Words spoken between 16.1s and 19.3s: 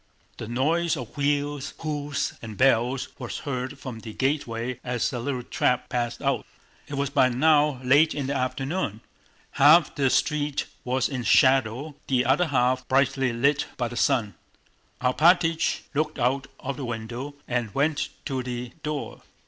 out of the window and went to the door.